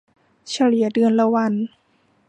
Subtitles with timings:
[0.49, 1.53] เฉลี่ยเดือนละวัน